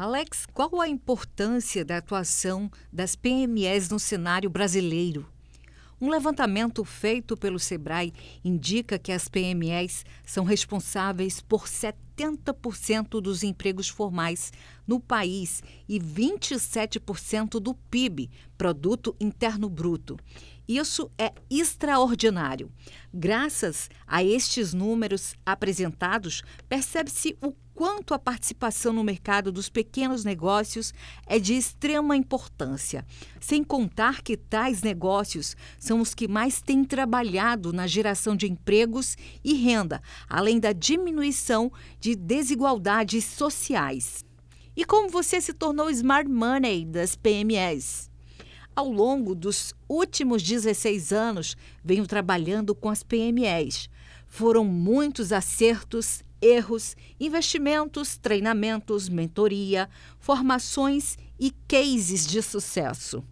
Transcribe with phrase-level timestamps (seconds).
[0.00, 5.28] Alex, qual a importância da atuação das PMEs no cenário brasileiro?
[6.00, 8.14] Um levantamento feito pelo Sebrae
[8.44, 14.52] indica que as PMEs são responsáveis por 70% dos empregos formais
[14.86, 20.16] no país e 27% do PIB, Produto Interno Bruto.
[20.68, 22.70] Isso é extraordinário.
[23.12, 30.92] Graças a estes números apresentados, percebe-se o quanto a participação no mercado dos pequenos negócios
[31.28, 33.06] é de extrema importância,
[33.38, 39.16] sem contar que tais negócios são os que mais têm trabalhado na geração de empregos
[39.44, 44.24] e renda, além da diminuição de desigualdades sociais.
[44.76, 48.10] E como você se tornou Smart Money das PMEs?
[48.74, 53.88] Ao longo dos últimos 16 anos, venho trabalhando com as PMEs.
[54.26, 59.88] Foram muitos acertos erros, investimentos, treinamentos, mentoria,
[60.18, 63.24] formações e cases de sucesso.